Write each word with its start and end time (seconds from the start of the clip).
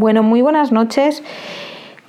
Bueno, 0.00 0.22
muy 0.22 0.40
buenas 0.40 0.72
noches. 0.72 1.22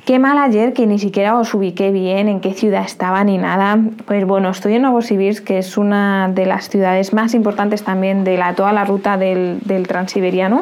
Qué 0.05 0.17
mal 0.17 0.37
ayer 0.37 0.71
que 0.71 0.87
ni 0.87 0.97
siquiera 0.97 1.37
os 1.37 1.53
ubiqué 1.53 1.91
bien 1.91 2.29
en 2.29 2.39
qué 2.39 2.53
ciudad 2.53 2.85
estaba 2.85 3.21
ni 3.25 3.37
nada. 3.37 3.79
Pues 4.05 4.25
bueno, 4.25 4.49
estoy 4.49 4.75
en 4.75 4.83
Novosibirsk, 4.83 5.43
que 5.43 5.57
es 5.57 5.77
una 5.77 6.29
de 6.33 6.45
las 6.45 6.69
ciudades 6.69 7.11
más 7.11 7.33
importantes 7.33 7.83
también 7.83 8.23
de 8.23 8.41
toda 8.55 8.71
la 8.71 8.85
ruta 8.85 9.17
del, 9.17 9.59
transiberiano. 9.89 10.61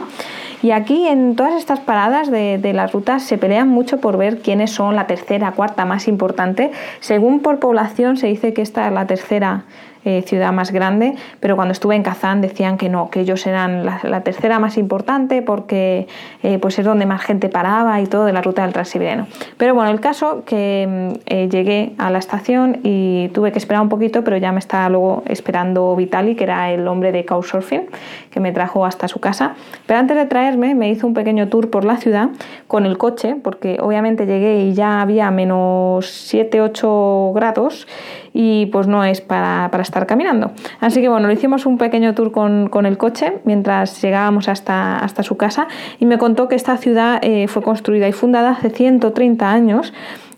Y 0.63 0.71
aquí 0.71 1.05
en 1.05 1.35
todas 1.35 1.53
estas 1.53 1.79
paradas 1.79 2.31
de, 2.31 2.57
de 2.57 2.73
las 2.73 2.93
rutas 2.93 3.21
se 3.21 3.37
pelean 3.37 3.67
mucho 3.67 3.99
por 4.01 4.17
ver 4.17 4.39
quiénes 4.39 4.71
son 4.71 4.95
la 4.95 5.05
tercera, 5.05 5.51
cuarta 5.51 5.85
más 5.85 6.07
importante. 6.07 6.71
Según 6.99 7.41
por 7.41 7.59
población 7.59 8.17
se 8.17 8.25
dice 8.25 8.55
que 8.55 8.63
esta 8.63 8.87
es 8.87 8.91
la 8.91 9.05
tercera 9.05 9.65
eh, 10.05 10.23
ciudad 10.25 10.53
más 10.53 10.71
grande, 10.71 11.15
pero 11.41 11.57
cuando 11.57 11.73
estuve 11.73 11.95
en 11.95 12.03
Kazán 12.03 12.39
decían 12.39 12.77
que 12.77 12.87
no, 12.87 13.09
que 13.09 13.19
ellos 13.19 13.45
eran 13.45 13.85
la, 13.85 14.21
tercera 14.21 14.57
más 14.57 14.77
importante 14.77 15.41
porque 15.41 16.07
eh, 16.41 16.57
pues 16.59 16.79
es 16.79 16.85
donde 16.85 17.05
más 17.05 17.21
gente 17.21 17.49
paraba 17.49 17.99
y 17.99 18.07
todo 18.07 18.23
de 18.23 18.31
la 18.31 18.41
ruta 18.41 18.63
del 18.63 18.71
Transiberiano. 18.71 19.27
Pero 19.57 19.75
bueno, 19.75 19.91
el 19.91 19.99
caso 19.99 20.43
que 20.45 20.87
mm, 20.87 21.19
eh, 21.25 21.49
llegué 21.49 21.93
a 21.97 22.09
la 22.11 22.19
estación 22.19 22.79
y 22.83 23.27
tuve 23.33 23.51
que 23.51 23.59
esperar 23.59 23.81
un 23.81 23.89
poquito, 23.89 24.23
pero 24.23 24.37
ya 24.37 24.53
me 24.53 24.59
estaba 24.59 24.87
luego 24.87 25.23
esperando 25.27 25.93
Vitali, 25.97 26.35
que 26.35 26.45
era 26.45 26.71
el 26.71 26.87
hombre 26.87 27.11
de 27.11 27.25
Couchsurfing, 27.25 27.87
que 28.31 28.39
me 28.39 28.53
trajo 28.53 28.85
hasta 28.85 29.09
su 29.09 29.19
casa. 29.19 29.55
Pero 29.85 29.99
antes 29.99 30.15
de 30.15 30.25
traerme 30.27 30.75
me 30.75 30.89
hizo 30.89 31.07
un 31.07 31.13
pequeño 31.13 31.49
tour 31.49 31.69
por 31.69 31.83
la 31.83 31.97
ciudad 31.97 32.29
con 32.67 32.85
el 32.85 32.97
coche, 32.97 33.35
porque 33.43 33.77
obviamente 33.81 34.25
llegué 34.25 34.61
y 34.61 34.73
ya 34.73 35.01
había 35.01 35.29
menos 35.29 36.33
7-8 36.33 37.33
grados 37.33 37.85
y 38.33 38.67
pues 38.67 38.87
no 38.87 39.03
es 39.03 39.21
para, 39.21 39.69
estar 39.79 39.98
caminando. 40.07 40.51
Así 40.79 41.01
que 41.01 41.09
bueno, 41.09 41.27
lo 41.27 41.33
hicimos 41.33 41.65
un 41.65 41.77
pequeño 41.77 42.13
tour 42.15 42.31
con, 42.31 42.85
el 42.85 42.97
coche 42.97 43.39
mientras 43.43 44.01
llegábamos 44.01 44.47
hasta, 44.47 44.99
hasta 44.99 45.23
su 45.23 45.37
casa 45.37 45.67
y 45.99 46.05
me 46.05 46.17
contó 46.17 46.47
que 46.47 46.55
esta 46.55 46.77
ciudad 46.77 47.19
eh, 47.21 47.47
fue 47.47 47.61
construida 47.61 48.07
y 48.07 48.13
fundada 48.13 48.51
hace 48.51 48.69
130 48.69 49.51
años 49.51 49.93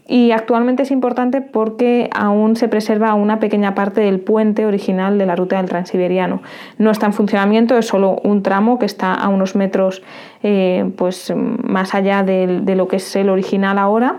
y 0.08 0.32
actualmente 0.32 0.84
es 0.84 0.92
importante 0.92 1.40
porque 1.40 2.10
aún 2.14 2.58
se 2.58 2.68
preserva 2.68 3.14
una 3.14 3.40
pequeña 3.40 3.76
parte 3.76 4.02
del 4.02 4.20
puente 4.20 4.66
original 4.66 5.18
de 5.18 5.26
la 5.26 5.38
ruta 5.38 5.56
del 5.56 5.70
Transiberiano. 5.70 6.42
No 6.78 6.92
está 6.92 7.06
en 7.06 7.14
funcionamiento, 7.14 7.78
es 7.78 7.88
solo 7.88 8.20
un 8.24 8.44
tramo 8.44 8.78
que 8.78 8.86
está 8.86 9.14
a 9.14 9.30
unos 9.30 9.56
metros 9.56 10.04
eh, 10.44 10.92
pues, 10.98 11.34
más 11.36 11.96
allá 11.96 12.24
de 12.24 12.76
lo 12.76 12.90
que 12.90 12.98
es 12.98 13.16
el 13.16 13.30
original 13.30 13.78
ahora 13.78 14.18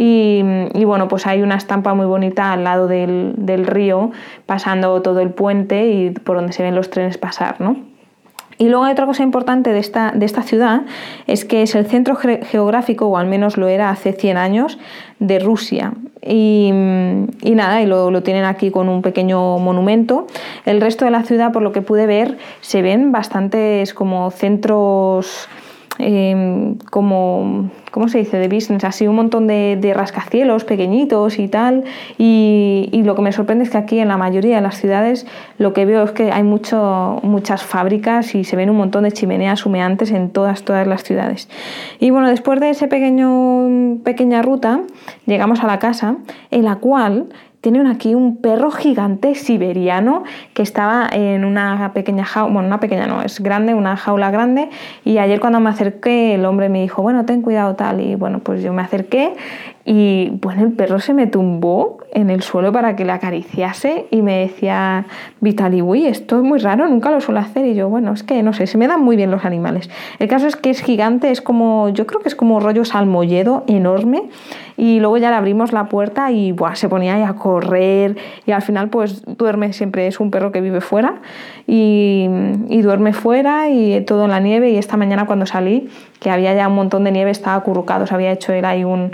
y, 0.00 0.84
bueno, 0.84 1.08
pues 1.08 1.26
hay 1.26 1.42
una 1.42 1.56
estampa 1.56 1.92
muy 1.92 2.06
bonita 2.06 2.52
al 2.52 2.62
lado 2.62 2.86
del, 2.86 3.64
río, 3.66 4.12
pasando 4.46 5.02
todo 5.02 5.18
el 5.18 5.30
puente 5.30 5.88
y 5.88 6.10
por 6.10 6.36
donde 6.36 6.52
se 6.52 6.62
ven 6.62 6.76
los 6.76 6.88
trenes 6.88 7.18
pasar, 7.18 7.60
¿no? 7.60 7.76
Y 8.58 8.68
luego 8.68 8.84
hay 8.84 8.92
otra 8.92 9.06
cosa 9.06 9.24
importante 9.24 9.72
de 9.72 9.80
esta, 9.80 10.12
de 10.14 10.24
esta 10.24 10.42
ciudad, 10.42 10.82
es 11.26 11.44
que 11.44 11.62
es 11.62 11.74
el 11.74 11.86
centro 11.86 12.14
geográfico, 12.14 13.06
o 13.06 13.16
al 13.16 13.26
menos 13.26 13.56
lo 13.56 13.66
era 13.66 13.90
hace 13.90 14.12
100 14.12 14.36
años, 14.36 14.78
de 15.18 15.40
Rusia. 15.40 15.94
Y, 16.24 16.70
nada, 16.72 17.82
y 17.82 17.86
lo, 17.86 18.12
lo, 18.12 18.22
tienen 18.22 18.44
aquí 18.44 18.70
con 18.70 18.88
un 18.88 19.02
pequeño 19.02 19.58
monumento. 19.58 20.28
El 20.64 20.80
resto 20.80 21.06
de 21.06 21.10
la 21.10 21.24
ciudad, 21.24 21.52
por 21.52 21.62
lo 21.62 21.72
que 21.72 21.82
pude 21.82 22.06
ver, 22.06 22.38
se 22.60 22.82
ven 22.82 23.10
bastantes 23.10 23.94
como 23.94 24.30
centros 24.30 25.48
Em, 25.98 26.76
como, 26.90 27.70
¿cómo 27.90 28.08
se 28.08 28.18
dice?, 28.18 28.38
de 28.38 28.46
business, 28.48 28.84
así 28.84 29.08
un 29.08 29.16
montón 29.16 29.48
de, 29.48 29.92
rascacielos 29.94 30.64
pequeñitos 30.64 31.38
y 31.38 31.48
tal. 31.48 31.84
Y, 32.18 33.02
lo 33.04 33.14
que 33.14 33.22
me 33.22 33.32
sorprende 33.32 33.64
es 33.64 33.70
que 33.70 33.78
aquí 33.78 33.98
en 33.98 34.08
la 34.08 34.16
mayoría 34.16 34.56
de 34.56 34.62
las 34.62 34.76
ciudades 34.78 35.26
lo 35.56 35.72
que 35.72 35.86
veo 35.86 36.04
es 36.04 36.10
que 36.10 36.30
hay 36.30 36.42
mucho, 36.42 37.20
muchas 37.22 37.62
fábricas 37.62 38.34
y 38.34 38.44
se 38.44 38.54
ven 38.54 38.68
un 38.70 38.76
montón 38.76 39.04
de 39.04 39.12
chimeneas 39.12 39.64
humeantes 39.64 40.10
en 40.10 40.30
todas, 40.30 40.62
todas 40.62 40.86
las 40.86 41.04
ciudades. 41.04 41.48
Y 41.98 42.10
bueno, 42.10 42.28
después 42.28 42.60
de 42.60 42.70
esa 42.70 42.88
pequeña 42.88 44.42
ruta, 44.42 44.80
llegamos 45.26 45.64
a 45.64 45.66
la 45.66 45.78
casa 45.78 46.16
en 46.50 46.64
la 46.64 46.76
cual 46.76 47.28
tienen 47.60 47.86
aquí 47.86 48.14
un 48.14 48.36
perro 48.36 48.70
gigante 48.70 49.34
siberiano 49.34 50.22
que 50.54 50.62
estaba 50.62 51.08
en 51.10 51.44
una 51.44 51.92
pequeña 51.92 52.24
jaula, 52.24 52.52
bueno, 52.52 52.68
una 52.68 52.80
pequeña 52.80 53.06
no, 53.06 53.22
es 53.22 53.40
grande, 53.40 53.74
una 53.74 53.96
jaula 53.96 54.30
grande. 54.30 54.70
Y 55.04 55.18
ayer 55.18 55.40
cuando 55.40 55.58
me 55.58 55.70
acerqué, 55.70 56.34
el 56.34 56.44
hombre 56.44 56.68
me 56.68 56.82
dijo, 56.82 57.02
bueno, 57.02 57.24
ten 57.24 57.42
cuidado 57.42 57.74
tal. 57.74 58.00
Y 58.00 58.14
bueno, 58.14 58.38
pues 58.40 58.62
yo 58.62 58.72
me 58.72 58.82
acerqué 58.82 59.34
y 59.90 60.28
bueno, 60.42 60.64
el 60.64 60.72
perro 60.72 61.00
se 61.00 61.14
me 61.14 61.26
tumbó 61.26 61.96
en 62.12 62.28
el 62.28 62.42
suelo 62.42 62.72
para 62.72 62.94
que 62.94 63.06
le 63.06 63.12
acariciase 63.12 64.04
y 64.10 64.20
me 64.20 64.40
decía, 64.40 65.06
Vitali, 65.40 65.80
uy, 65.80 66.04
esto 66.04 66.36
es 66.36 66.42
muy 66.42 66.58
raro, 66.58 66.86
nunca 66.86 67.10
lo 67.10 67.22
suelo 67.22 67.40
hacer. 67.40 67.64
Y 67.64 67.74
yo, 67.74 67.88
bueno, 67.88 68.12
es 68.12 68.22
que 68.22 68.42
no 68.42 68.52
sé, 68.52 68.66
se 68.66 68.76
me 68.76 68.86
dan 68.86 69.02
muy 69.02 69.16
bien 69.16 69.30
los 69.30 69.46
animales. 69.46 69.88
El 70.18 70.28
caso 70.28 70.46
es 70.46 70.56
que 70.56 70.68
es 70.68 70.82
gigante, 70.82 71.30
es 71.30 71.40
como, 71.40 71.88
yo 71.88 72.06
creo 72.06 72.20
que 72.20 72.28
es 72.28 72.36
como 72.36 72.60
rollo 72.60 72.84
salmoyedo 72.84 73.64
enorme. 73.66 74.24
Y 74.76 75.00
luego 75.00 75.16
ya 75.16 75.30
le 75.30 75.36
abrimos 75.36 75.72
la 75.72 75.86
puerta 75.86 76.30
y 76.32 76.54
se 76.74 76.90
ponía 76.90 77.14
ahí 77.14 77.22
a 77.22 77.32
correr. 77.32 78.18
Y 78.44 78.52
al 78.52 78.60
final, 78.60 78.90
pues 78.90 79.22
duerme 79.38 79.72
siempre, 79.72 80.06
es 80.06 80.20
un 80.20 80.30
perro 80.30 80.52
que 80.52 80.60
vive 80.60 80.82
fuera. 80.82 81.22
Y, 81.66 82.28
y 82.68 82.82
duerme 82.82 83.14
fuera 83.14 83.70
y 83.70 84.02
todo 84.02 84.26
en 84.26 84.32
la 84.32 84.40
nieve. 84.40 84.68
Y 84.68 84.76
esta 84.76 84.98
mañana 84.98 85.24
cuando 85.24 85.46
salí, 85.46 85.88
que 86.20 86.30
había 86.30 86.52
ya 86.52 86.68
un 86.68 86.74
montón 86.74 87.04
de 87.04 87.10
nieve, 87.10 87.30
estaba 87.30 87.56
acurrucado, 87.56 88.06
se 88.06 88.14
había 88.14 88.32
hecho 88.32 88.52
él 88.52 88.66
ahí 88.66 88.84
un 88.84 89.12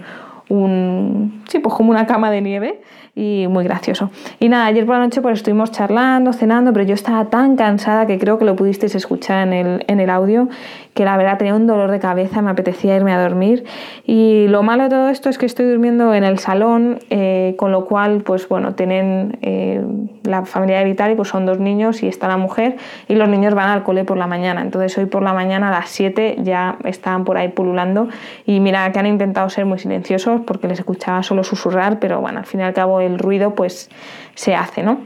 un, 0.49 1.24
sí, 1.49 1.59
pues 1.59 1.75
como 1.75 1.91
una 1.91 2.07
cama 2.07 2.31
de 2.31 2.41
nieve 2.41 2.81
y 3.17 3.47
muy 3.49 3.65
gracioso. 3.65 4.11
Y 4.41 4.49
nada, 4.49 4.67
ayer 4.67 4.85
por 4.87 4.97
la 4.97 5.05
noche 5.05 5.21
pues 5.21 5.35
estuvimos 5.35 5.71
charlando, 5.71 6.33
cenando, 6.33 6.73
pero 6.73 6.85
yo 6.85 6.95
estaba 6.95 7.27
tan 7.27 7.57
cansada 7.57 8.07
que 8.07 8.19
creo 8.19 8.39
que 8.39 8.45
lo 8.45 8.57
pudisteis 8.57 8.95
escuchar 8.95 9.47
en 9.47 9.53
el, 9.53 9.85
en 9.87 10.01
el 10.01 10.11
audio, 10.11 10.49
que 10.95 11.05
la 11.05 11.17
verdad 11.17 11.39
tenía 11.39 11.55
un 11.55 11.67
dolor 11.67 11.91
de 11.91 12.01
cabeza, 12.01 12.43
me 12.43 12.51
apetecía 12.51 12.97
irme 12.97 13.13
a 13.13 13.23
dormir. 13.23 13.65
Y 14.05 14.47
lo 14.49 14.63
malo 14.63 14.85
de 14.85 14.89
todo 14.91 15.09
esto 15.09 15.29
es 15.29 15.39
que 15.39 15.47
estoy 15.47 15.67
durmiendo 15.67 16.13
en 16.15 16.25
el 16.25 16.39
salón, 16.39 16.99
eh, 17.11 17.55
con 17.57 17.71
lo 17.71 17.85
cual, 17.85 18.23
pues 18.23 18.49
bueno, 18.49 18.75
tienen 18.75 19.39
eh, 19.43 19.85
la 20.25 20.45
familia 20.45 20.79
de 20.79 20.85
Vitali, 20.85 21.15
pues 21.15 21.29
son 21.29 21.47
dos 21.47 21.59
niños 21.59 22.03
y 22.03 22.09
está 22.09 22.27
la 22.27 22.37
mujer, 22.37 22.77
y 23.09 23.15
los 23.15 23.29
niños 23.29 23.55
van 23.55 23.71
al 23.71 23.83
cole 23.85 24.05
por 24.05 24.17
la 24.17 24.27
mañana. 24.27 24.61
Entonces 24.61 24.97
hoy 24.99 25.07
por 25.07 25.23
la 25.23 25.33
mañana 25.33 25.69
a 25.69 25.71
las 25.71 25.91
7 25.91 26.39
ya 26.43 26.79
estaban 26.85 27.25
por 27.25 27.37
ahí 27.37 27.49
pululando 27.49 28.09
y 28.45 28.61
mira 28.61 28.91
que 28.93 28.99
han 28.99 29.07
intentado 29.07 29.49
ser 29.51 29.67
muy 29.67 29.79
silenciosos 29.79 30.43
porque 30.47 30.69
les 30.69 30.79
escuchaba 30.79 31.23
solo 31.23 31.34
susurrar, 31.43 31.99
pero 31.99 32.21
bueno, 32.21 32.39
al 32.39 32.47
fin 32.47 32.61
y 32.61 32.63
al 32.63 32.75
cabo 32.75 33.01
el 33.01 33.19
ruido 33.19 33.55
pues 33.55 33.91
se 34.35 34.55
hace, 34.55 34.83
¿no? 34.83 34.99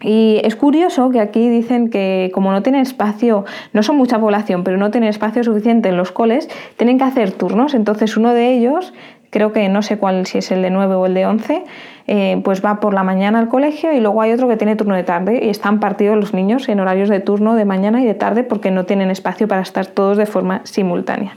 Y 0.00 0.40
es 0.44 0.54
curioso 0.54 1.10
que 1.10 1.20
aquí 1.20 1.48
dicen 1.48 1.90
que 1.90 2.30
como 2.32 2.52
no 2.52 2.62
tienen 2.62 2.82
espacio, 2.82 3.44
no 3.72 3.82
son 3.82 3.96
mucha 3.96 4.18
población, 4.20 4.62
pero 4.62 4.76
no 4.76 4.90
tienen 4.90 5.10
espacio 5.10 5.42
suficiente 5.42 5.88
en 5.88 5.96
los 5.96 6.12
coles, 6.12 6.48
tienen 6.76 6.98
que 6.98 7.04
hacer 7.04 7.32
turnos. 7.32 7.74
Entonces 7.74 8.16
uno 8.16 8.32
de 8.32 8.52
ellos, 8.52 8.94
creo 9.30 9.52
que 9.52 9.68
no 9.68 9.82
sé 9.82 9.98
cuál, 9.98 10.26
si 10.26 10.38
es 10.38 10.52
el 10.52 10.62
de 10.62 10.70
9 10.70 10.94
o 10.94 11.06
el 11.06 11.14
de 11.14 11.26
11, 11.26 11.64
eh, 12.06 12.40
pues 12.44 12.64
va 12.64 12.78
por 12.78 12.94
la 12.94 13.02
mañana 13.02 13.40
al 13.40 13.48
colegio 13.48 13.92
y 13.92 13.98
luego 13.98 14.22
hay 14.22 14.32
otro 14.32 14.46
que 14.48 14.56
tiene 14.56 14.76
turno 14.76 14.94
de 14.94 15.02
tarde 15.02 15.40
y 15.42 15.48
están 15.48 15.80
partidos 15.80 16.16
los 16.16 16.32
niños 16.32 16.68
en 16.68 16.78
horarios 16.78 17.08
de 17.08 17.18
turno 17.18 17.56
de 17.56 17.64
mañana 17.64 18.00
y 18.00 18.06
de 18.06 18.14
tarde 18.14 18.44
porque 18.44 18.70
no 18.70 18.84
tienen 18.84 19.10
espacio 19.10 19.48
para 19.48 19.62
estar 19.62 19.86
todos 19.86 20.16
de 20.16 20.26
forma 20.26 20.60
simultánea 20.64 21.36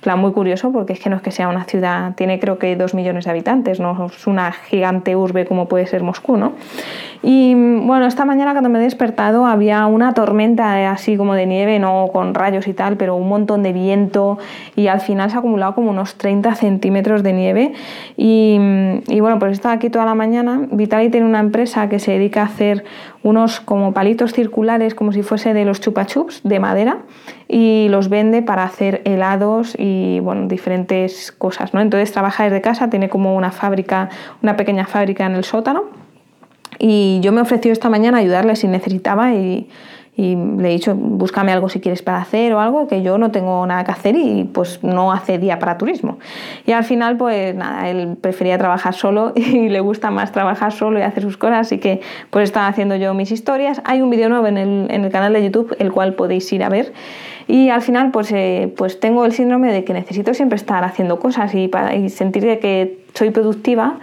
plan 0.00 0.18
muy 0.18 0.32
curioso 0.32 0.72
porque 0.72 0.92
es 0.92 1.00
que 1.00 1.10
no 1.10 1.16
es 1.16 1.22
que 1.22 1.30
sea 1.30 1.48
una 1.48 1.64
ciudad, 1.64 2.14
tiene 2.14 2.38
creo 2.38 2.58
que 2.58 2.76
dos 2.76 2.94
millones 2.94 3.24
de 3.24 3.30
habitantes, 3.30 3.80
no 3.80 4.06
es 4.06 4.26
una 4.26 4.52
gigante 4.52 5.16
urbe 5.16 5.44
como 5.44 5.66
puede 5.66 5.86
ser 5.86 6.02
Moscú, 6.02 6.36
¿no? 6.36 6.52
Y 7.22 7.52
bueno, 7.54 8.06
esta 8.06 8.24
mañana 8.24 8.52
cuando 8.52 8.68
me 8.68 8.78
he 8.78 8.82
despertado 8.82 9.44
había 9.44 9.86
una 9.86 10.14
tormenta 10.14 10.90
así 10.90 11.16
como 11.16 11.34
de 11.34 11.46
nieve, 11.46 11.80
no 11.80 12.10
con 12.12 12.34
rayos 12.34 12.68
y 12.68 12.74
tal, 12.74 12.96
pero 12.96 13.16
un 13.16 13.28
montón 13.28 13.64
de 13.64 13.72
viento 13.72 14.38
y 14.76 14.86
al 14.86 15.00
final 15.00 15.30
se 15.30 15.36
ha 15.36 15.40
acumulado 15.40 15.74
como 15.74 15.90
unos 15.90 16.14
30 16.14 16.54
centímetros 16.54 17.24
de 17.24 17.32
nieve 17.32 17.72
y, 18.16 18.58
y 19.08 19.20
bueno, 19.20 19.38
pues 19.40 19.52
estaba 19.52 19.74
aquí 19.74 19.90
toda 19.90 20.04
la 20.04 20.14
mañana. 20.14 20.60
Vitali 20.70 21.10
tiene 21.10 21.26
una 21.26 21.40
empresa 21.40 21.88
que 21.88 21.98
se 21.98 22.12
dedica 22.12 22.42
a 22.42 22.44
hacer 22.44 22.84
unos 23.22 23.60
como 23.60 23.92
palitos 23.92 24.32
circulares 24.32 24.94
como 24.94 25.12
si 25.12 25.22
fuese 25.22 25.54
de 25.54 25.64
los 25.64 25.80
chupa 25.80 26.06
chups 26.06 26.40
de 26.44 26.60
madera 26.60 26.98
y 27.48 27.88
los 27.90 28.08
vende 28.08 28.42
para 28.42 28.64
hacer 28.64 29.02
helados 29.04 29.74
y 29.78 30.20
bueno, 30.20 30.46
diferentes 30.48 31.32
cosas, 31.32 31.74
¿no? 31.74 31.80
Entonces 31.80 32.12
trabaja 32.12 32.44
desde 32.44 32.60
casa, 32.60 32.90
tiene 32.90 33.08
como 33.08 33.34
una 33.36 33.50
fábrica, 33.50 34.08
una 34.42 34.56
pequeña 34.56 34.86
fábrica 34.86 35.26
en 35.26 35.34
el 35.34 35.44
sótano 35.44 35.84
y 36.78 37.18
yo 37.22 37.32
me 37.32 37.40
ofrecí 37.40 37.70
esta 37.70 37.88
mañana 37.88 38.18
ayudarle 38.18 38.54
si 38.56 38.68
necesitaba 38.68 39.34
y, 39.34 39.68
y 40.18 40.34
le 40.34 40.68
he 40.68 40.72
dicho, 40.72 40.96
búscame 40.96 41.52
algo 41.52 41.68
si 41.68 41.78
quieres 41.78 42.02
para 42.02 42.18
hacer 42.18 42.52
o 42.52 42.58
algo, 42.58 42.88
que 42.88 43.02
yo 43.02 43.18
no 43.18 43.30
tengo 43.30 43.64
nada 43.68 43.84
que 43.84 43.92
hacer 43.92 44.16
y 44.16 44.42
pues 44.52 44.82
no 44.82 45.12
hace 45.12 45.38
día 45.38 45.60
para 45.60 45.78
turismo. 45.78 46.18
Y 46.66 46.72
al 46.72 46.82
final, 46.82 47.16
pues 47.16 47.54
nada, 47.54 47.88
él 47.88 48.16
prefería 48.20 48.58
trabajar 48.58 48.94
solo 48.94 49.32
y 49.36 49.68
le 49.68 49.78
gusta 49.78 50.10
más 50.10 50.32
trabajar 50.32 50.72
solo 50.72 50.98
y 50.98 51.02
hacer 51.02 51.22
sus 51.22 51.36
cosas, 51.36 51.68
así 51.68 51.78
que 51.78 52.00
pues 52.30 52.42
estaba 52.42 52.66
haciendo 52.66 52.96
yo 52.96 53.14
mis 53.14 53.30
historias. 53.30 53.80
Hay 53.84 54.02
un 54.02 54.10
vídeo 54.10 54.28
nuevo 54.28 54.48
en 54.48 54.58
el, 54.58 54.90
en 54.90 55.04
el 55.04 55.12
canal 55.12 55.32
de 55.32 55.44
YouTube, 55.44 55.76
el 55.78 55.92
cual 55.92 56.14
podéis 56.14 56.52
ir 56.52 56.64
a 56.64 56.68
ver. 56.68 56.92
Y 57.46 57.68
al 57.68 57.80
final, 57.80 58.10
pues, 58.10 58.32
eh, 58.32 58.74
pues 58.76 58.98
tengo 58.98 59.24
el 59.24 59.32
síndrome 59.32 59.72
de 59.72 59.84
que 59.84 59.92
necesito 59.92 60.34
siempre 60.34 60.56
estar 60.56 60.82
haciendo 60.82 61.20
cosas 61.20 61.54
y, 61.54 61.68
para, 61.68 61.94
y 61.94 62.10
sentir 62.10 62.42
que 62.58 62.98
soy 63.14 63.30
productiva 63.30 64.00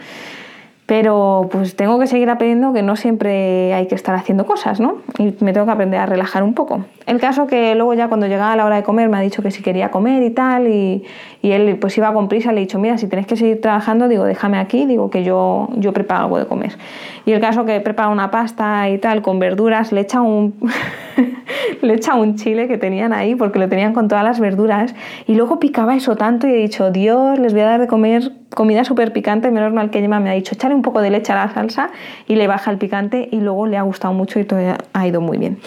pero 0.85 1.49
pues 1.51 1.75
tengo 1.75 1.99
que 1.99 2.07
seguir 2.07 2.29
aprendiendo 2.29 2.73
que 2.73 2.81
no 2.81 2.95
siempre 2.95 3.73
hay 3.73 3.87
que 3.87 3.95
estar 3.95 4.15
haciendo 4.15 4.45
cosas, 4.45 4.79
¿no? 4.79 4.97
Y 5.17 5.35
me 5.39 5.53
tengo 5.53 5.65
que 5.65 5.71
aprender 5.71 5.99
a 5.99 6.05
relajar 6.05 6.43
un 6.43 6.53
poco. 6.53 6.85
El 7.05 7.19
caso 7.19 7.47
que 7.47 7.75
luego 7.75 7.93
ya 7.93 8.07
cuando 8.07 8.27
llegaba 8.27 8.55
la 8.55 8.65
hora 8.65 8.77
de 8.77 8.83
comer 8.83 9.09
me 9.09 9.17
ha 9.17 9.21
dicho 9.21 9.41
que 9.41 9.51
si 9.51 9.61
quería 9.61 9.91
comer 9.91 10.23
y 10.23 10.31
tal, 10.31 10.67
y, 10.67 11.03
y 11.41 11.51
él 11.51 11.77
pues 11.79 11.97
iba 11.97 12.11
con 12.13 12.27
prisa, 12.27 12.51
le 12.51 12.57
he 12.57 12.61
dicho, 12.61 12.79
mira, 12.79 12.97
si 12.97 13.07
tienes 13.07 13.27
que 13.27 13.35
seguir 13.35 13.61
trabajando, 13.61 14.07
digo, 14.07 14.23
déjame 14.25 14.57
aquí, 14.57 14.85
digo 14.85 15.09
que 15.09 15.23
yo, 15.23 15.69
yo 15.75 15.93
preparo 15.93 16.23
algo 16.23 16.39
de 16.39 16.45
comer. 16.47 16.77
Y 17.25 17.31
el 17.31 17.41
caso 17.41 17.65
que 17.65 17.79
prepara 17.81 18.09
una 18.09 18.31
pasta 18.31 18.89
y 18.89 18.97
tal, 18.97 19.21
con 19.21 19.39
verduras, 19.39 19.91
le 19.91 20.01
echa 20.01 20.21
un... 20.21 20.55
le 21.81 21.93
echa 21.93 22.15
un 22.15 22.35
chile 22.35 22.67
que 22.67 22.77
tenían 22.77 23.13
ahí 23.13 23.35
porque 23.35 23.59
lo 23.59 23.69
tenían 23.69 23.93
con 23.93 24.07
todas 24.07 24.23
las 24.23 24.39
verduras 24.39 24.95
y 25.27 25.35
luego 25.35 25.59
picaba 25.59 25.95
eso 25.95 26.15
tanto 26.15 26.47
y 26.47 26.51
he 26.51 26.57
dicho, 26.57 26.91
Dios, 26.91 27.39
les 27.39 27.53
voy 27.53 27.61
a 27.61 27.65
dar 27.65 27.79
de 27.79 27.87
comer 27.87 28.31
comida 28.55 28.83
súper 28.85 29.13
picante, 29.13 29.51
menos 29.51 29.73
mal 29.73 29.89
que 29.89 29.99
Gemma 29.99 30.19
me 30.19 30.29
ha 30.29 30.33
dicho, 30.33 30.55
echarle 30.55 30.75
un 30.75 30.81
poco 30.81 31.01
de 31.01 31.09
leche 31.09 31.31
a 31.33 31.35
la 31.35 31.53
salsa 31.53 31.89
y 32.27 32.35
le 32.35 32.47
baja 32.47 32.71
el 32.71 32.77
picante 32.77 33.27
y 33.31 33.41
luego 33.41 33.67
le 33.67 33.77
ha 33.77 33.81
gustado 33.81 34.13
mucho 34.13 34.39
y 34.39 34.45
todo 34.45 34.59
ha 34.93 35.07
ido 35.07 35.21
muy 35.21 35.37
bien. 35.37 35.59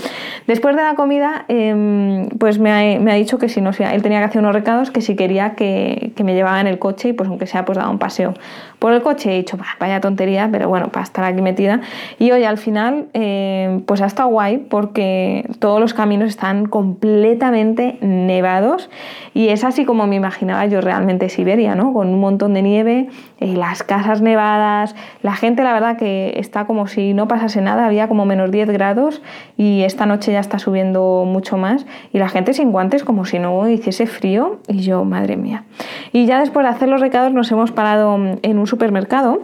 Después 0.47 0.75
de 0.75 0.83
la 0.83 0.95
comida, 0.95 1.28
em, 1.49 2.29
pues 2.39 2.59
me 2.59 2.71
ha, 2.71 3.15
dicho 3.15 3.39
que 3.39 3.49
si 3.49 3.61
no, 3.61 3.71
él 3.71 4.03
tenía 4.03 4.19
que 4.19 4.25
hacer 4.25 4.41
unos 4.41 4.55
recados, 4.55 4.91
que 4.91 5.01
si 5.01 5.17
quería 5.17 5.55
que, 5.55 6.13
me 6.25 6.35
llevaba 6.35 6.61
en 6.61 6.67
el 6.67 6.79
coche 6.79 7.11
y 7.11 7.13
pues 7.13 7.29
aunque 7.29 7.47
sea 7.47 7.65
pues 7.65 7.79
daba 7.79 7.91
un 7.91 7.99
paseo 7.99 8.35
por 8.79 8.93
el 8.93 9.03
coche, 9.03 9.33
he 9.33 9.37
dicho, 9.39 9.59
vaya 9.81 10.01
tontería, 10.01 10.49
pero 10.53 10.69
bueno, 10.69 10.89
para 10.91 11.05
estar 11.05 11.25
aquí 11.25 11.43
metida. 11.43 11.81
Y 12.19 12.31
hoy 12.31 12.45
al 12.45 12.59
final, 12.59 13.07
em, 13.13 13.81
pues 13.83 14.01
ha 14.03 14.07
estado 14.07 14.29
guay 14.29 14.59
porque 14.59 15.49
todos 15.59 15.81
los 15.81 15.95
caminos 15.95 16.29
están 16.29 16.67
completamente 16.67 17.99
nevados 18.01 18.91
y 19.35 19.49
es 19.49 19.65
así 19.65 19.85
como 19.85 20.07
me 20.07 20.17
imaginaba 20.17 20.67
yo 20.67 20.81
realmente 20.81 21.29
Siberia, 21.29 21.75
¿no? 21.75 21.93
Con 21.93 22.09
un 22.09 22.21
montón 22.21 22.55
de 22.55 22.63
nieve, 22.63 23.09
eh, 23.41 23.55
las 23.55 23.83
casas 23.83 24.21
nevadas, 24.21 24.95
la 25.23 25.35
gente 25.35 25.63
la 25.63 25.73
verdad 25.73 25.97
que 25.97 26.35
está 26.37 26.67
como 26.67 26.87
si 26.87 27.15
no 27.15 27.29
pasase 27.29 27.61
nada, 27.61 27.87
había 27.87 28.09
como 28.09 28.25
menos 28.25 28.51
10 28.51 28.71
grados 28.71 29.23
y 29.57 29.83
esta 29.83 30.07
noche 30.07 30.33
ya 30.33 30.41
está 30.41 30.59
subiendo 30.59 31.18
mucho 31.25 31.57
más. 31.57 31.87
Y 32.13 32.19
la 32.19 32.29
gente 32.29 32.53
sin 32.55 32.73
guantes 32.73 33.05
como 33.05 33.25
si 33.25 33.39
no 33.39 33.69
hiciese 33.69 34.07
frío. 34.07 34.59
Y 34.69 34.81
yo, 34.81 35.05
madre 35.05 35.37
mía. 35.37 35.65
Y 36.13 36.27
ya 36.27 36.41
después 36.41 36.65
de 36.65 36.71
hacer 36.71 36.89
los 36.89 37.01
recados 37.01 37.33
nos 37.33 37.51
hemos 37.51 37.73
parado 37.73 38.19
en 38.43 38.59
un 38.59 38.67
supermercado, 38.67 39.41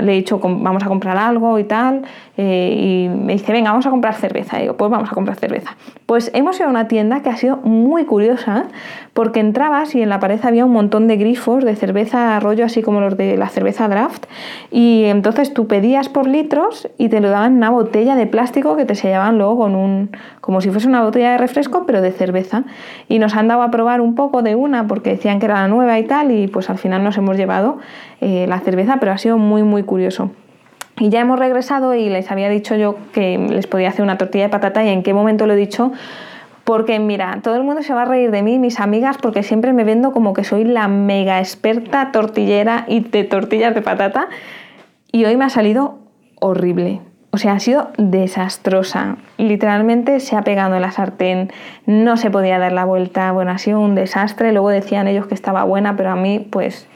le 0.00 0.12
he 0.12 0.16
dicho 0.16 0.40
vamos 0.42 0.82
a 0.82 0.86
comprar 0.86 1.16
algo 1.16 1.58
y 1.58 1.64
tal 1.64 2.02
eh, 2.40 2.72
y 2.80 3.08
me 3.08 3.32
dice 3.32 3.50
venga 3.50 3.72
vamos 3.72 3.84
a 3.86 3.90
comprar 3.90 4.14
cerveza 4.14 4.58
y 4.58 4.62
digo 4.62 4.76
pues 4.76 4.92
vamos 4.92 5.10
a 5.10 5.14
comprar 5.14 5.36
cerveza. 5.36 5.76
Pues 6.06 6.30
hemos 6.34 6.56
ido 6.60 6.68
a 6.68 6.70
una 6.70 6.86
tienda 6.86 7.20
que 7.20 7.30
ha 7.30 7.36
sido 7.36 7.56
muy 7.56 8.04
curiosa 8.04 8.66
porque 9.12 9.40
entrabas 9.40 9.96
y 9.96 10.02
en 10.02 10.08
la 10.08 10.20
pared 10.20 10.38
había 10.44 10.64
un 10.64 10.70
montón 10.70 11.08
de 11.08 11.16
grifos 11.16 11.64
de 11.64 11.74
cerveza 11.74 12.38
rollo 12.38 12.64
así 12.64 12.80
como 12.80 13.00
los 13.00 13.16
de 13.16 13.36
la 13.36 13.48
cerveza 13.48 13.88
draft 13.88 14.26
y 14.70 15.06
entonces 15.06 15.52
tú 15.52 15.66
pedías 15.66 16.08
por 16.08 16.28
litros 16.28 16.88
y 16.96 17.08
te 17.08 17.20
lo 17.20 17.28
daban 17.28 17.54
una 17.54 17.70
botella 17.70 18.14
de 18.14 18.28
plástico 18.28 18.76
que 18.76 18.84
te 18.84 18.94
sellaban 18.94 19.36
luego 19.36 19.58
con 19.58 19.74
un 19.74 20.10
como 20.40 20.60
si 20.60 20.70
fuese 20.70 20.86
una 20.86 21.02
botella 21.02 21.32
de 21.32 21.38
refresco 21.38 21.86
pero 21.86 22.00
de 22.00 22.12
cerveza 22.12 22.62
y 23.08 23.18
nos 23.18 23.34
han 23.34 23.48
dado 23.48 23.62
a 23.62 23.72
probar 23.72 24.00
un 24.00 24.14
poco 24.14 24.42
de 24.42 24.54
una 24.54 24.86
porque 24.86 25.10
decían 25.10 25.40
que 25.40 25.46
era 25.46 25.56
la 25.56 25.66
nueva 25.66 25.98
y 25.98 26.04
tal 26.04 26.30
y 26.30 26.46
pues 26.46 26.70
al 26.70 26.78
final 26.78 27.02
nos 27.02 27.18
hemos 27.18 27.36
llevado 27.36 27.78
eh, 28.20 28.46
la 28.48 28.60
cerveza 28.60 28.98
pero 29.00 29.10
ha 29.10 29.18
sido 29.18 29.38
muy 29.38 29.64
muy 29.64 29.82
curioso. 29.82 30.30
Y 31.00 31.10
ya 31.10 31.20
hemos 31.20 31.38
regresado 31.38 31.94
y 31.94 32.08
les 32.08 32.30
había 32.30 32.48
dicho 32.48 32.74
yo 32.74 32.96
que 33.12 33.38
les 33.38 33.66
podía 33.66 33.88
hacer 33.88 34.02
una 34.02 34.18
tortilla 34.18 34.44
de 34.44 34.50
patata 34.50 34.84
y 34.84 34.88
en 34.88 35.02
qué 35.02 35.14
momento 35.14 35.46
lo 35.46 35.54
he 35.54 35.56
dicho 35.56 35.92
porque 36.68 36.98
mira, 36.98 37.40
todo 37.42 37.56
el 37.56 37.62
mundo 37.62 37.82
se 37.82 37.94
va 37.94 38.02
a 38.02 38.04
reír 38.04 38.30
de 38.30 38.42
mí, 38.42 38.58
mis 38.58 38.78
amigas, 38.78 39.16
porque 39.16 39.42
siempre 39.42 39.72
me 39.72 39.84
vendo 39.84 40.12
como 40.12 40.34
que 40.34 40.44
soy 40.44 40.64
la 40.64 40.86
mega 40.86 41.38
experta 41.38 42.12
tortillera 42.12 42.84
y 42.86 43.00
de 43.00 43.24
tortillas 43.24 43.74
de 43.74 43.80
patata. 43.80 44.28
Y 45.10 45.24
hoy 45.24 45.38
me 45.38 45.46
ha 45.46 45.48
salido 45.48 45.98
horrible. 46.42 47.00
O 47.30 47.38
sea, 47.38 47.54
ha 47.54 47.58
sido 47.58 47.88
desastrosa. 47.96 49.16
Literalmente 49.38 50.20
se 50.20 50.36
ha 50.36 50.42
pegado 50.42 50.74
en 50.74 50.82
la 50.82 50.90
sartén, 50.90 51.50
no 51.86 52.18
se 52.18 52.30
podía 52.30 52.58
dar 52.58 52.72
la 52.72 52.84
vuelta. 52.84 53.32
Bueno, 53.32 53.50
ha 53.50 53.56
sido 53.56 53.80
un 53.80 53.94
desastre. 53.94 54.52
Luego 54.52 54.68
decían 54.68 55.08
ellos 55.08 55.26
que 55.26 55.34
estaba 55.34 55.64
buena, 55.64 55.96
pero 55.96 56.10
a 56.10 56.16
mí, 56.16 56.46
pues, 56.50 56.86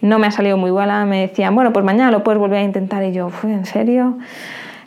no 0.00 0.18
me 0.18 0.26
ha 0.26 0.30
salido 0.30 0.56
muy 0.56 0.70
buena. 0.70 1.04
Me 1.06 1.22
decían, 1.22 1.54
bueno, 1.54 1.72
pues 1.72 1.84
mañana 1.84 2.10
lo 2.10 2.22
puedes 2.22 2.38
volver 2.38 2.58
a 2.58 2.62
intentar. 2.62 3.04
Y 3.04 3.12
yo, 3.12 3.30
¿fue 3.30 3.52
en 3.52 3.64
serio? 3.64 4.18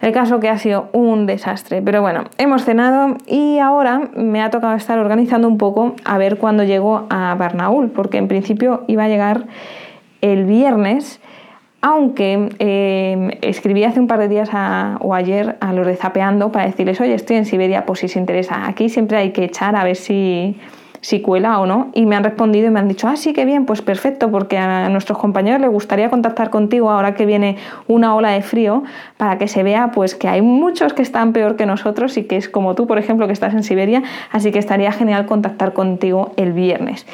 El 0.01 0.13
caso 0.13 0.39
que 0.39 0.49
ha 0.49 0.57
sido 0.57 0.89
un 0.93 1.25
desastre. 1.25 1.81
Pero 1.81 2.01
bueno, 2.01 2.23
hemos 2.37 2.63
cenado 2.63 3.17
y 3.27 3.59
ahora 3.59 4.09
me 4.15 4.41
ha 4.41 4.49
tocado 4.49 4.75
estar 4.75 4.97
organizando 4.97 5.47
un 5.47 5.57
poco 5.57 5.95
a 6.05 6.17
ver 6.17 6.37
cuándo 6.37 6.63
llego 6.63 7.05
a 7.09 7.35
Barnaul, 7.35 7.89
porque 7.89 8.17
en 8.17 8.27
principio 8.27 8.83
iba 8.87 9.03
a 9.03 9.07
llegar 9.07 9.45
el 10.21 10.45
viernes. 10.45 11.19
Aunque 11.81 12.49
eh, 12.59 13.37
escribí 13.41 13.85
hace 13.85 14.01
un 14.01 14.07
par 14.07 14.19
de 14.19 14.27
días 14.27 14.49
o 14.99 15.15
ayer 15.15 15.57
a 15.61 15.71
los 15.71 15.87
de 15.87 15.95
Zapeando 15.95 16.51
para 16.51 16.65
decirles, 16.65 16.99
oye, 16.99 17.13
estoy 17.13 17.37
en 17.37 17.45
Siberia, 17.45 17.85
pues 17.85 17.99
si 17.99 18.09
se 18.09 18.19
interesa. 18.19 18.67
Aquí 18.67 18.89
siempre 18.89 19.17
hay 19.17 19.31
que 19.31 19.45
echar 19.45 19.77
a 19.77 19.85
ver 19.85 19.95
si, 19.95 20.57
si 21.01 21.21
cuela 21.21 21.59
o 21.59 21.65
no. 21.65 21.89
Y 21.93 22.05
me 22.05 22.15
han 22.15 22.23
respondido 22.23 22.67
y 22.67 22.69
me 22.69 22.79
han 22.79 22.87
dicho, 22.87 23.07
ah, 23.07 23.15
sí, 23.15 23.33
qué 23.33 23.45
bien, 23.45 23.65
pues 23.65 23.81
perfecto, 23.81 24.31
porque 24.31 24.57
a 24.57 24.89
nuestros 24.89 25.17
compañeros 25.17 25.61
les 25.61 25.69
gustaría 25.69 26.09
contactar 26.09 26.49
contigo 26.49 26.89
ahora 26.89 27.15
que 27.15 27.25
viene 27.25 27.57
una 27.87 28.15
ola 28.15 28.31
de 28.31 28.41
frío 28.41 28.83
para 29.17 29.37
que 29.37 29.47
se 29.47 29.63
vea 29.63 29.91
pues 29.91 30.15
que 30.15 30.27
hay 30.27 30.41
muchos 30.41 30.93
que 30.93 31.01
están 31.01 31.33
peor 31.33 31.55
que 31.55 31.65
nosotros 31.65 32.17
y 32.17 32.23
que 32.23 32.37
es 32.37 32.49
como 32.49 32.75
tú, 32.75 32.87
por 32.87 32.97
ejemplo, 32.97 33.27
que 33.27 33.33
estás 33.33 33.53
en 33.53 33.63
Siberia, 33.63 34.03
así 34.31 34.51
que 34.51 34.59
estaría 34.59 34.91
genial 34.91 35.25
contactar 35.25 35.73
contigo 35.73 36.31
el 36.37 36.53
viernes. 36.53 37.05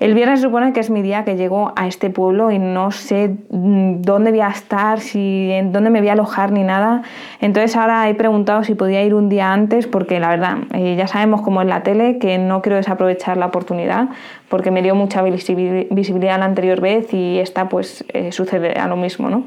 El 0.00 0.14
viernes 0.14 0.40
supone 0.40 0.72
que 0.72 0.80
es 0.80 0.90
mi 0.90 1.02
día 1.02 1.24
que 1.24 1.36
llego 1.36 1.72
a 1.76 1.86
este 1.86 2.10
pueblo 2.10 2.50
y 2.50 2.58
no 2.58 2.90
sé 2.90 3.36
mm, 3.50 4.02
dónde 4.02 4.30
voy 4.30 4.40
a 4.40 4.48
estar, 4.48 4.98
si 5.00 5.50
en 5.52 5.72
dónde 5.72 5.90
me 5.90 6.00
voy 6.00 6.08
a 6.08 6.12
alojar 6.12 6.50
ni 6.50 6.64
nada. 6.64 7.02
Entonces 7.40 7.76
ahora 7.76 8.08
he 8.08 8.14
preguntado 8.14 8.64
si 8.64 8.74
podía 8.74 9.02
ir 9.04 9.14
un 9.14 9.28
día 9.28 9.52
antes 9.52 9.86
porque 9.86 10.18
la 10.18 10.30
verdad, 10.30 10.58
eh, 10.72 10.96
ya 10.96 11.06
sabemos 11.06 11.42
cómo 11.42 11.62
es 11.62 11.68
la 11.68 11.84
tele, 11.84 12.18
que 12.18 12.38
no 12.38 12.60
quiero 12.60 12.76
desaprovechar 12.76 13.36
la 13.36 13.46
oportunidad 13.46 14.08
porque 14.54 14.70
me 14.70 14.82
dio 14.82 14.94
mucha 14.94 15.20
visibilidad 15.20 16.38
la 16.38 16.44
anterior 16.44 16.80
vez 16.80 17.12
y 17.12 17.40
esta 17.40 17.68
pues 17.68 18.04
eh, 18.12 18.30
sucede 18.30 18.74
a 18.74 18.86
lo 18.86 18.94
mismo, 18.94 19.28
¿no? 19.28 19.42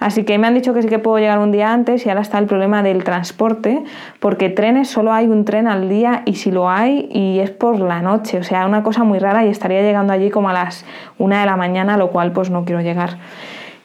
Así 0.00 0.24
que 0.24 0.36
me 0.36 0.48
han 0.48 0.54
dicho 0.54 0.74
que 0.74 0.82
sí 0.82 0.88
que 0.88 0.98
puedo 0.98 1.16
llegar 1.18 1.38
un 1.38 1.52
día 1.52 1.72
antes 1.72 2.04
y 2.04 2.08
ahora 2.08 2.22
está 2.22 2.38
el 2.38 2.46
problema 2.46 2.82
del 2.82 3.04
transporte, 3.04 3.84
porque 4.18 4.48
trenes 4.48 4.88
solo 4.90 5.12
hay 5.12 5.28
un 5.28 5.44
tren 5.44 5.68
al 5.68 5.88
día 5.88 6.22
y 6.24 6.34
si 6.34 6.50
lo 6.50 6.68
hay 6.68 7.08
y 7.12 7.38
es 7.38 7.52
por 7.52 7.78
la 7.78 8.02
noche, 8.02 8.40
o 8.40 8.42
sea, 8.42 8.66
una 8.66 8.82
cosa 8.82 9.04
muy 9.04 9.20
rara 9.20 9.46
y 9.46 9.48
estaría 9.48 9.80
llegando 9.80 10.12
allí 10.12 10.28
como 10.28 10.48
a 10.48 10.52
las 10.52 10.84
una 11.18 11.38
de 11.38 11.46
la 11.46 11.56
mañana, 11.56 11.96
lo 11.96 12.10
cual 12.10 12.32
pues 12.32 12.50
no 12.50 12.64
quiero 12.64 12.80
llegar. 12.80 13.18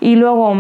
Y 0.02 0.16
luego 0.16 0.56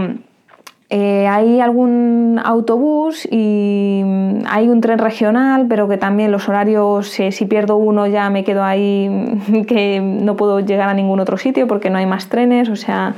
eh, 0.95 1.27
hay 1.27 1.59
algún 1.59 2.39
autobús 2.43 3.27
y 3.31 4.03
mm, 4.05 4.43
hay 4.47 4.69
un 4.69 4.79
tren 4.79 4.99
regional, 4.99 5.65
pero 5.67 5.87
que 5.87 5.97
también 5.97 6.31
los 6.31 6.47
horarios, 6.47 7.19
eh, 7.19 7.31
si 7.31 7.47
pierdo 7.47 7.77
uno 7.77 8.05
ya 8.05 8.29
me 8.29 8.43
quedo 8.43 8.63
ahí, 8.63 9.09
que 9.67 9.99
no 10.01 10.35
puedo 10.35 10.59
llegar 10.59 10.89
a 10.89 10.93
ningún 10.93 11.19
otro 11.19 11.37
sitio 11.37 11.65
porque 11.65 11.89
no 11.89 11.97
hay 11.97 12.05
más 12.05 12.29
trenes, 12.29 12.69
o 12.69 12.75
sea, 12.75 13.15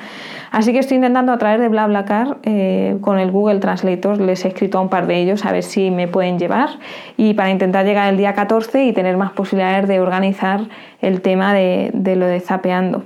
Así 0.56 0.72
que 0.72 0.80
estoy 0.80 0.96
intentando 0.96 1.34
a 1.34 1.38
través 1.38 1.60
de 1.60 1.68
BlaBlaCar 1.68 2.38
eh, 2.44 2.96
con 3.02 3.20
el 3.20 3.30
Google 3.30 3.60
Translator, 3.60 4.22
les 4.22 4.46
he 4.46 4.48
escrito 4.48 4.78
a 4.78 4.82
un 4.82 4.88
par 4.88 5.06
de 5.06 5.20
ellos 5.20 5.46
a 5.46 5.52
ver 5.52 5.64
si 5.64 5.92
me 5.92 6.08
pueden 6.08 6.40
llevar 6.40 6.70
y 7.18 7.34
para 7.34 7.50
intentar 7.50 7.86
llegar 7.86 8.08
el 8.08 8.16
día 8.16 8.34
14 8.34 8.86
y 8.86 8.94
tener 8.94 9.18
más 9.18 9.34
posibilidades 9.34 9.86
de 9.90 10.00
organizar 10.00 10.62
el 11.02 11.20
tema 11.20 11.54
de, 11.54 11.92
lo 11.94 12.26
de 12.26 12.40
zapeando. 12.40 13.04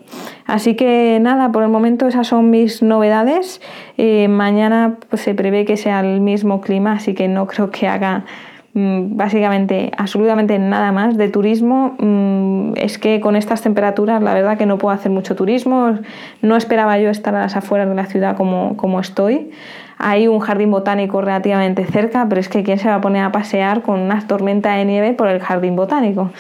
Así 0.50 0.76
que 0.76 1.20
nada, 1.22 1.52
por 1.52 1.64
el 1.64 1.70
momento 1.70 2.08
esas 2.08 2.28
son 2.28 2.50
mis 2.50 2.82
novedades. 2.82 3.62
Eh, 3.98 4.28
mañana 4.28 4.98
pues, 5.10 5.22
se 5.22 5.36
prevé 5.36 5.64
que 5.64 5.78
sea 5.78 6.00
el 6.00 6.22
mismo 6.22 6.60
clima, 6.60 6.94
así 6.94 7.14
que 7.14 7.28
no 7.28 7.46
creo 7.48 7.70
que 7.70 7.88
haga 7.88 8.26
Mm, 8.74 9.18
básicamente 9.18 9.92
absolutamente 9.98 10.60
nada 10.60 10.92
más 10.92 11.18
de 11.18 11.28
turismo. 11.30 11.96
Mm, 12.00 12.74
es 12.76 13.00
que 13.00 13.20
con 13.20 13.36
estas 13.36 13.62
temperaturas 13.62 14.22
la 14.22 14.34
verdad 14.34 14.58
que 14.58 14.66
no 14.68 14.78
puedo 14.78 14.94
hacer 14.94 15.12
mucho 15.12 15.36
turismo. 15.36 15.98
No 16.42 16.56
esperaba 16.56 17.00
yo 17.00 17.10
estar 17.10 17.34
a 17.36 17.42
las 17.42 17.56
afueras 17.56 17.90
de 17.90 17.96
la 17.96 18.06
ciudad 18.06 18.38
como, 18.38 18.78
como 18.78 19.00
estoy. 19.00 19.52
Hay 19.98 20.28
un 20.28 20.40
jardín 20.40 20.72
botánico 20.72 21.20
relativamente 21.20 21.86
cerca, 21.86 22.28
pero 22.30 22.40
es 22.40 22.48
que 22.48 22.64
¿quién 22.64 22.78
se 22.78 22.88
va 22.88 22.96
a 22.96 23.02
poner 23.02 23.24
a 23.24 23.32
pasear 23.32 23.82
con 23.82 24.00
una 24.00 24.26
tormenta 24.28 24.72
de 24.76 24.86
nieve 24.86 25.14
por 25.14 25.28
el 25.28 25.42
jardín 25.42 25.76
botánico? 25.76 26.32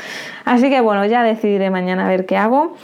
Así 0.45 0.69
que 0.69 0.81
bueno, 0.81 1.05
ya 1.05 1.23
decidiré 1.23 1.69
mañana 1.69 2.05
a 2.05 2.09
ver 2.09 2.25
qué 2.25 2.37
hago. 2.37 2.75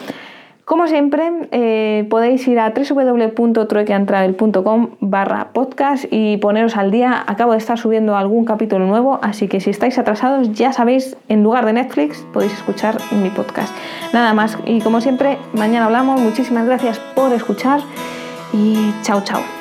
Como 0.66 0.88
siempre, 0.88 1.32
eh, 1.52 2.08
podéis 2.10 2.48
ir 2.48 2.60
a 2.60 2.72
www.truequeantravel.com 2.72 4.90
barra 5.00 5.50
podcast 5.54 6.06
y 6.10 6.38
poneros 6.38 6.76
al 6.76 6.90
día. 6.90 7.24
Acabo 7.28 7.52
de 7.52 7.60
estar 7.60 7.78
subiendo 7.78 8.18
algún 8.18 8.46
capítulo 8.46 8.88
nuevo, 8.88 9.20
así 9.22 9.48
que 9.48 9.60
si 9.60 9.70
estáis 9.70 10.00
atrasados, 10.00 10.54
ya 10.54 10.74
sabéis, 10.74 11.18
en 11.30 11.44
lugar 11.44 11.68
de 11.68 11.74
Netflix, 11.74 12.26
podéis 12.34 12.54
escuchar 12.54 12.98
mi 13.12 13.30
podcast. 13.30 13.72
Nada 14.12 14.34
más, 14.34 14.58
y 14.66 14.82
como 14.82 15.02
siempre, 15.02 15.38
mañana 15.54 15.86
hablamos. 15.86 16.20
Muchísimas 16.20 16.66
gracias 16.66 16.98
por 17.14 17.32
escuchar 17.32 17.82
y 18.52 18.92
chao, 19.04 19.22
chao. 19.24 19.55